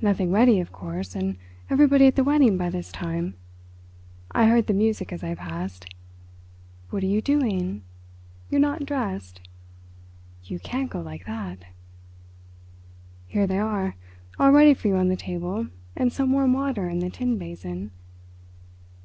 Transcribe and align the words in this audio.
"Nothing 0.00 0.30
ready, 0.30 0.60
of 0.60 0.70
course, 0.70 1.16
and 1.16 1.36
everybody 1.70 2.06
at 2.06 2.14
the 2.14 2.22
wedding 2.22 2.56
by 2.56 2.70
this 2.70 2.92
time. 2.92 3.34
I 4.30 4.46
heard 4.46 4.68
the 4.68 4.72
music 4.72 5.12
as 5.12 5.24
I 5.24 5.34
passed. 5.34 5.86
What 6.90 7.02
are 7.02 7.06
you 7.08 7.20
doing? 7.20 7.82
You're 8.48 8.60
not 8.60 8.86
dressed. 8.86 9.40
You 10.44 10.60
can't 10.60 10.88
go 10.88 11.00
like 11.00 11.26
that." 11.26 11.64
"Here 13.26 13.48
they 13.48 13.58
are—all 13.58 14.52
ready 14.52 14.72
for 14.72 14.86
you 14.86 14.94
on 14.94 15.08
the 15.08 15.16
table, 15.16 15.66
and 15.96 16.12
some 16.12 16.30
warm 16.30 16.52
water 16.52 16.88
in 16.88 17.00
the 17.00 17.10
tin 17.10 17.36
basin. 17.36 17.90